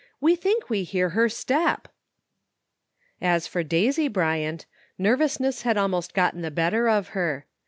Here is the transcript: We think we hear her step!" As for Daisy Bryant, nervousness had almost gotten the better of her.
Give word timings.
We 0.19 0.35
think 0.35 0.67
we 0.67 0.81
hear 0.81 1.09
her 1.09 1.29
step!" 1.29 1.87
As 3.21 3.45
for 3.45 3.61
Daisy 3.61 4.07
Bryant, 4.07 4.65
nervousness 4.97 5.61
had 5.61 5.77
almost 5.77 6.15
gotten 6.15 6.41
the 6.41 6.49
better 6.49 6.89
of 6.89 7.09
her. 7.09 7.45